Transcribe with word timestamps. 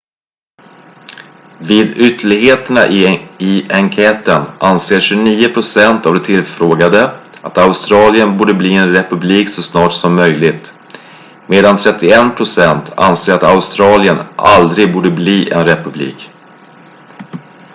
vid 1.59 1.97
ytterligheterna 1.97 2.87
i 3.39 3.65
enkäten 3.71 4.41
anser 4.59 4.99
29 4.99 5.53
procent 5.53 6.05
av 6.05 6.13
de 6.13 6.23
tillfrågade 6.23 7.19
att 7.41 7.57
australien 7.57 8.37
borde 8.37 8.53
bli 8.53 8.73
en 8.75 8.91
republik 8.95 9.49
så 9.49 9.61
snart 9.61 9.93
som 9.93 10.15
möjligt 10.15 10.73
medan 11.47 11.77
31 11.77 12.37
procent 12.37 12.91
anser 12.97 13.33
att 13.33 13.43
australien 13.43 14.17
aldrig 14.35 14.93
borde 14.93 15.11
bli 15.11 15.49
en 15.51 15.65
republik 15.65 16.29